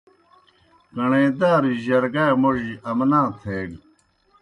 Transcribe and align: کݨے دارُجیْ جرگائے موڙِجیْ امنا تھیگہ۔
کݨے 0.93 1.23
دارُجیْ 1.39 1.83
جرگائے 1.85 2.35
موڙِجیْ 2.41 2.75
امنا 2.89 3.21
تھیگہ۔ 3.39 3.77